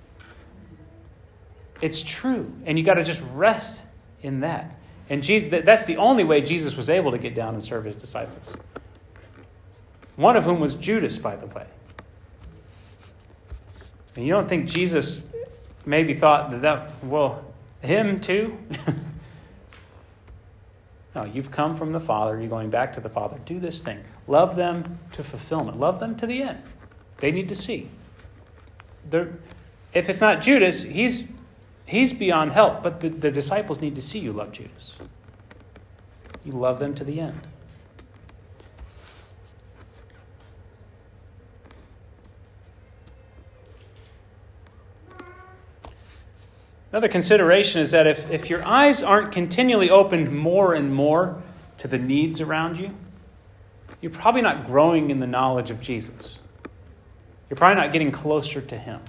[1.82, 2.52] It's true.
[2.66, 3.84] And you got to just rest
[4.22, 4.76] in that.
[5.10, 7.96] And Jesus, that's the only way Jesus was able to get down and serve his
[7.96, 8.54] disciples.
[10.16, 11.68] One of whom was Judas, by the way.
[14.16, 15.22] And you don't think Jesus
[15.86, 17.44] maybe thought that, that well,
[17.82, 18.58] him too?
[21.16, 23.38] no, you've come from the Father, you're going back to the Father.
[23.46, 24.00] Do this thing.
[24.28, 26.64] Love them to fulfillment, love them to the end.
[27.18, 27.90] They need to see.
[29.10, 29.34] They're,
[29.94, 31.28] if it's not Judas, he's,
[31.86, 35.00] he's beyond help, but the, the disciples need to see you love Judas.
[36.44, 37.42] You love them to the end.
[46.92, 51.42] Another consideration is that if, if your eyes aren't continually opened more and more
[51.78, 52.96] to the needs around you,
[54.00, 56.40] you're probably not growing in the knowledge of Jesus
[57.50, 59.02] you're probably not getting closer to Him.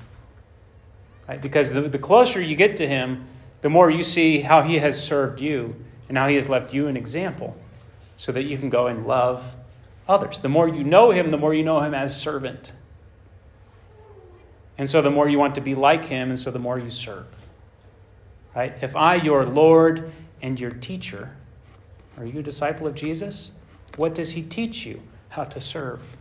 [1.29, 1.41] Right?
[1.41, 3.27] Because the, the closer you get to Him,
[3.61, 5.75] the more you see how He has served you
[6.09, 7.57] and how He has left you an example
[8.17, 9.57] so that you can go and love
[10.09, 10.39] others.
[10.39, 12.73] The more you know Him, the more you know Him as servant.
[14.79, 16.91] And so the more you want to be like Him, and so the more you
[16.91, 17.27] serve.
[18.55, 18.75] Right?
[18.81, 20.13] If I, your Lord
[20.43, 21.37] and your teacher,
[22.17, 23.53] are you a disciple of Jesus?
[23.97, 25.03] What does He teach you?
[25.31, 26.17] How to serve.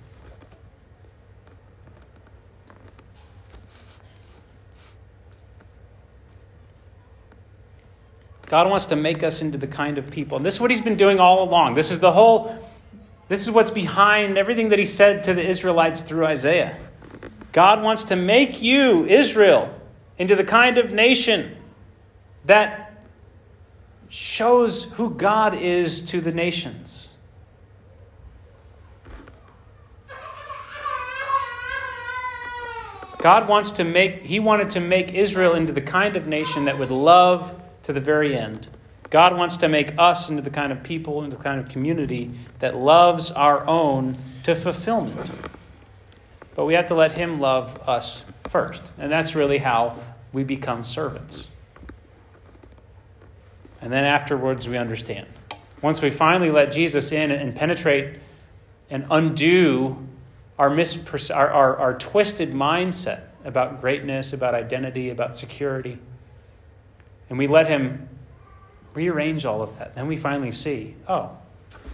[8.56, 10.38] God wants to make us into the kind of people.
[10.38, 11.74] And this is what he's been doing all along.
[11.74, 12.58] This is the whole,
[13.28, 16.78] this is what's behind everything that he said to the Israelites through Isaiah.
[17.52, 19.78] God wants to make you, Israel,
[20.18, 21.58] into the kind of nation
[22.46, 23.04] that
[24.08, 27.10] shows who God is to the nations.
[33.18, 36.80] God wants to make, he wanted to make Israel into the kind of nation that
[36.80, 37.54] would love
[37.86, 38.68] to the very end.
[39.12, 42.32] God wants to make us into the kind of people, into the kind of community
[42.58, 45.32] that loves our own to fulfillment.
[46.56, 48.82] But we have to let Him love us first.
[48.98, 50.00] And that's really how
[50.34, 51.48] we become servants.
[53.82, 55.28] And then afterwards, we understand.
[55.84, 58.16] Once we finally let Jesus in and penetrate
[58.90, 60.08] and undo
[60.58, 66.00] our, mispers- our, our, our twisted mindset about greatness, about identity, about security
[67.30, 68.08] and we let Him
[68.94, 69.96] rearrange all of that.
[69.96, 71.32] Then we finally see, oh,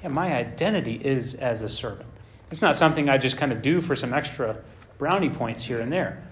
[0.02, 2.10] yeah, my identity is as a servant.
[2.50, 4.58] It's not something I just kind of do for some extra
[4.98, 6.24] brownie points here and there.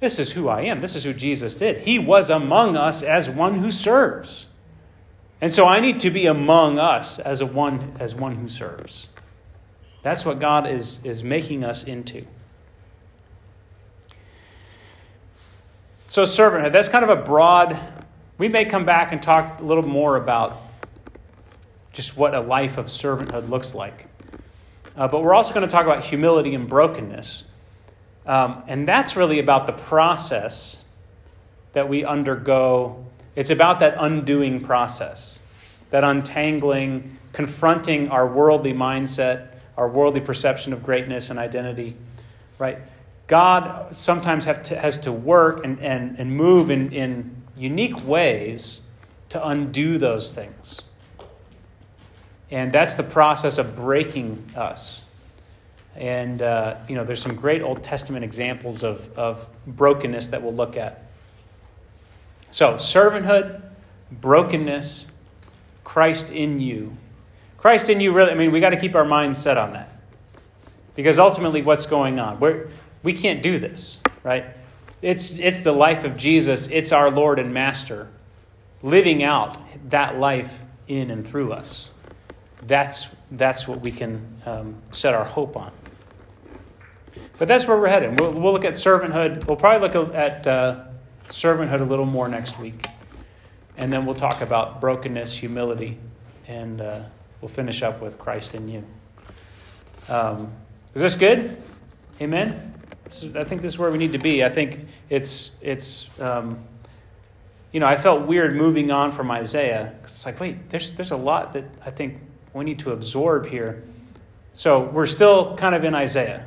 [0.00, 0.80] This is who I am.
[0.80, 1.82] This is who Jesus did.
[1.82, 4.46] He was among us as one who serves.
[5.40, 9.08] And so I need to be among us as a one as one who serves.
[10.02, 12.24] That's what God is, is making us into.
[16.06, 17.78] So, servanthood, that's kind of a broad.
[18.38, 20.62] We may come back and talk a little more about
[21.92, 24.06] just what a life of servanthood looks like.
[24.96, 27.42] Uh, but we're also going to talk about humility and brokenness.
[28.26, 30.78] Um, and that's really about the process
[31.72, 33.04] that we undergo.
[33.34, 35.40] It's about that undoing process,
[35.90, 41.96] that untangling, confronting our worldly mindset, our worldly perception of greatness and identity,
[42.60, 42.78] right?
[43.26, 48.80] God sometimes to, has to work and, and, and move in, in unique ways
[49.30, 50.82] to undo those things.
[52.50, 55.02] And that's the process of breaking us.
[55.96, 60.54] And, uh, you know, there's some great Old Testament examples of, of brokenness that we'll
[60.54, 61.02] look at.
[62.50, 63.60] So, servanthood,
[64.10, 65.06] brokenness,
[65.84, 66.96] Christ in you.
[67.58, 69.90] Christ in you, really, I mean, we got to keep our minds set on that.
[70.94, 72.40] Because ultimately, what's going on?
[72.40, 72.68] We're,
[73.02, 74.44] we can't do this, right?
[75.00, 78.08] It's, it's the life of Jesus, it's our Lord and Master
[78.82, 79.58] living out
[79.90, 81.90] that life in and through us.
[82.62, 85.72] That's, that's what we can um, set our hope on.
[87.38, 88.18] But that's where we're headed.
[88.18, 89.46] We'll, we'll look at servanthood.
[89.46, 90.84] We'll probably look at uh,
[91.26, 92.86] servanthood a little more next week.
[93.76, 95.98] And then we'll talk about brokenness, humility,
[96.48, 97.00] and uh,
[97.40, 98.84] we'll finish up with Christ in you.
[100.08, 100.52] Um,
[100.94, 101.62] is this good?
[102.20, 102.67] Amen?
[103.34, 104.44] I think this is where we need to be.
[104.44, 106.62] I think it's, it's um,
[107.72, 109.94] you know, I felt weird moving on from Isaiah.
[110.04, 112.18] It's like, wait, there's, there's a lot that I think
[112.52, 113.84] we need to absorb here.
[114.52, 116.46] So we're still kind of in Isaiah,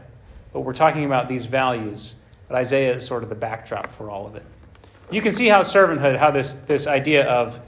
[0.51, 2.15] but we're talking about these values.
[2.47, 4.43] But Isaiah is sort of the backdrop for all of it.
[5.11, 7.59] You can see how servanthood, how this, this idea of,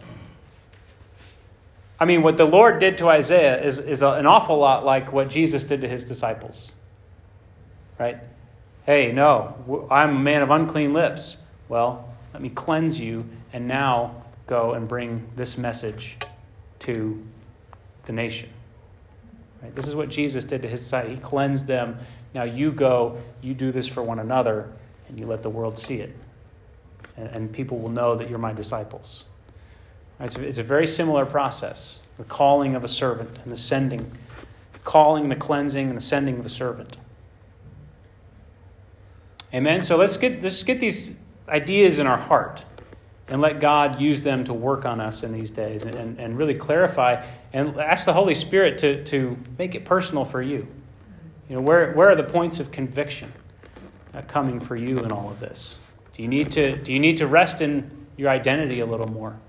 [2.00, 5.30] I mean, what the Lord did to Isaiah is, is an awful lot like what
[5.30, 6.74] Jesus did to his disciples.
[8.00, 8.18] Right?
[8.86, 11.38] Hey, no, I'm a man of unclean lips.
[11.70, 16.18] Well, let me cleanse you and now go and bring this message
[16.80, 17.24] to
[18.04, 18.50] the nation.
[19.62, 19.74] Right?
[19.74, 21.16] This is what Jesus did to his disciples.
[21.16, 21.98] He cleansed them.
[22.34, 24.70] Now you go, you do this for one another,
[25.08, 26.14] and you let the world see it.
[27.16, 29.24] And, and people will know that you're my disciples.
[30.20, 30.26] Right?
[30.26, 34.12] It's, a, it's a very similar process the calling of a servant and the sending,
[34.84, 36.98] calling, the cleansing, and the sending of a servant.
[39.54, 39.82] Amen.
[39.82, 41.16] So let's get let's get these
[41.48, 42.66] ideas in our heart
[43.28, 46.56] and let God use them to work on us in these days and, and really
[46.56, 50.68] clarify and ask the Holy Spirit to, to make it personal for you.
[51.50, 53.32] You know, where, where are the points of conviction
[54.14, 55.80] uh, coming for you in all of this?
[56.12, 59.40] Do you need to, do you need to rest in your identity a little more?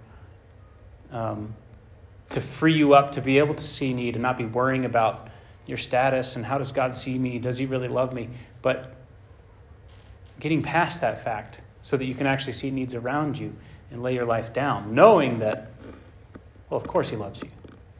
[1.10, 1.54] Um,
[2.30, 5.28] to free you up to be able to see need and not be worrying about
[5.66, 7.38] your status and how does God see me?
[7.38, 8.28] Does He really love me?
[8.62, 8.94] But
[10.40, 13.54] getting past that fact so that you can actually see needs around you
[13.90, 15.70] and lay your life down, knowing that,
[16.70, 17.50] well, of course He loves you.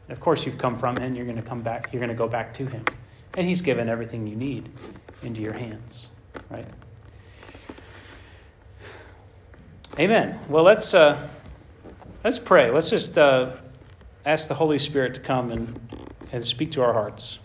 [0.07, 2.15] And of course you've come from Him, you're going to come back, you're going to
[2.15, 2.83] go back to Him.
[3.35, 4.69] And He's given everything you need
[5.23, 6.09] into your hands,
[6.49, 6.67] right?
[9.97, 10.37] Amen.
[10.49, 11.29] Well, let's, uh,
[12.23, 12.69] let's pray.
[12.69, 13.55] Let's just uh,
[14.25, 15.79] ask the Holy Spirit to come and,
[16.31, 17.39] and speak to our hearts.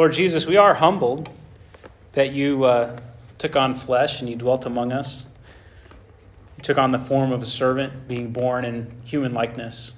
[0.00, 1.28] Lord Jesus, we are humbled
[2.12, 2.98] that you uh,
[3.36, 5.26] took on flesh and you dwelt among us.
[6.56, 9.92] You took on the form of a servant, being born in human likeness.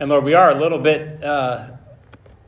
[0.00, 1.66] And Lord, we are a little bit uh,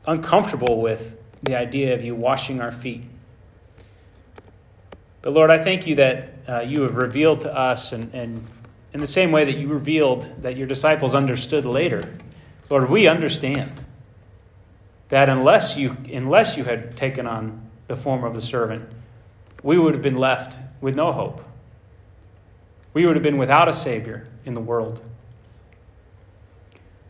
[0.07, 3.03] uncomfortable with the idea of you washing our feet.
[5.21, 8.47] But Lord, I thank you that uh, you have revealed to us, and, and
[8.95, 12.17] in the same way that you revealed that your disciples understood later,
[12.67, 13.85] Lord, we understand
[15.11, 18.89] that unless you, unless you had taken on the form of a servant,
[19.61, 21.43] we would have been left with no hope.
[22.93, 25.01] We would have been without a Savior in the world.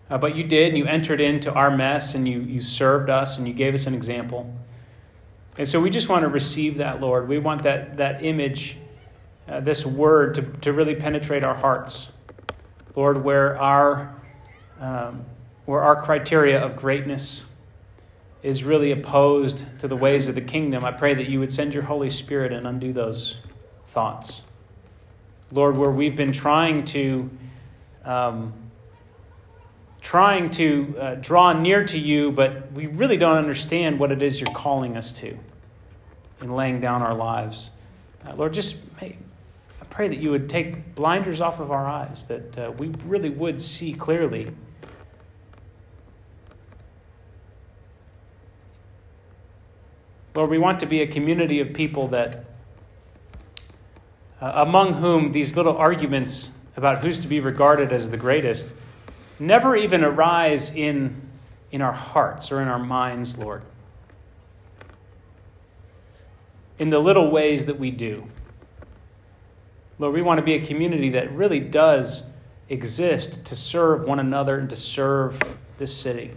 [0.09, 3.37] Uh, but you did, and you entered into our mess, and you, you served us,
[3.37, 4.51] and you gave us an example.
[5.59, 7.27] And so we just want to receive that, Lord.
[7.27, 8.77] We want that, that image,
[9.47, 12.11] uh, this word, to, to really penetrate our hearts.
[12.95, 14.15] Lord, where our,
[14.79, 15.23] um,
[15.65, 17.43] where our criteria of greatness,
[18.43, 21.73] is really opposed to the ways of the kingdom, I pray that you would send
[21.73, 23.37] your Holy Spirit and undo those
[23.87, 24.43] thoughts.
[25.51, 27.29] Lord, where we've been trying to
[28.05, 28.53] um,
[30.01, 34.41] trying to uh, draw near to you, but we really don't understand what it is
[34.41, 35.37] you're calling us to
[36.41, 37.69] in laying down our lives.
[38.25, 39.15] Uh, Lord, just I
[39.89, 43.61] pray that you would take blinders off of our eyes, that uh, we really would
[43.61, 44.51] see clearly.
[50.33, 52.45] Lord, we want to be a community of people that,
[54.39, 58.73] uh, among whom these little arguments about who's to be regarded as the greatest
[59.39, 61.21] never even arise in,
[61.71, 63.63] in our hearts or in our minds, Lord.
[66.79, 68.27] In the little ways that we do.
[69.99, 72.23] Lord, we want to be a community that really does
[72.69, 75.41] exist to serve one another and to serve
[75.77, 76.31] this city.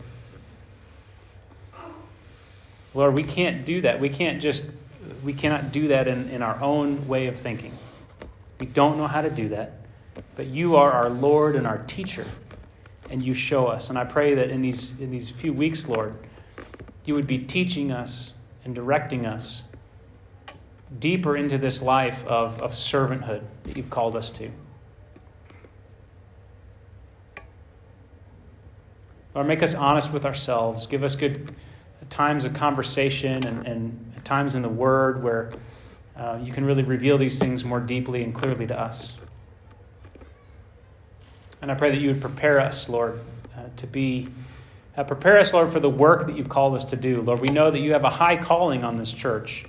[2.94, 4.00] Lord, we can't do that.
[4.00, 4.70] We can't just,
[5.22, 7.76] we cannot do that in, in our own way of thinking.
[8.60, 9.72] We don't know how to do that.
[10.36, 12.24] But you are our Lord and our teacher,
[13.10, 13.90] and you show us.
[13.90, 16.14] And I pray that in these, in these few weeks, Lord,
[17.04, 18.34] you would be teaching us
[18.64, 19.64] and directing us
[20.98, 24.50] deeper into this life of, of servanthood that you've called us to.
[29.34, 30.86] Lord, make us honest with ourselves.
[30.86, 31.52] Give us good
[32.10, 35.52] times of conversation and, and times in the Word where
[36.16, 39.16] uh, you can really reveal these things more deeply and clearly to us.
[41.60, 43.20] And I pray that you would prepare us, Lord,
[43.56, 44.28] uh, to be,
[44.96, 47.22] uh, prepare us, Lord, for the work that you've called us to do.
[47.22, 49.64] Lord, we know that you have a high calling on this church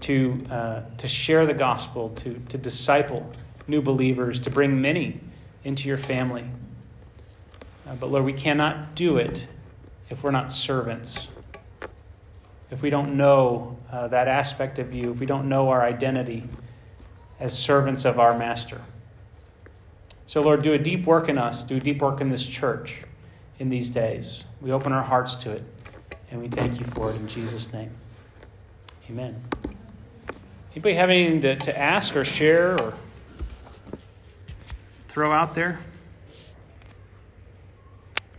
[0.00, 3.30] to, uh, to share the gospel, to, to disciple
[3.68, 5.20] new believers, to bring many
[5.64, 6.44] into your family.
[7.86, 9.46] Uh, but Lord, we cannot do it
[10.10, 11.28] if we're not servants.
[12.70, 16.44] If we don't know uh, that aspect of you, if we don't know our identity
[17.38, 18.80] as servants of our Master.
[20.26, 23.04] So, Lord, do a deep work in us, do a deep work in this church
[23.58, 24.44] in these days.
[24.60, 25.62] We open our hearts to it,
[26.30, 27.90] and we thank you for it in Jesus' name.
[29.08, 29.40] Amen.
[30.72, 32.94] Anybody have anything to, to ask or share or
[35.08, 35.78] throw out there?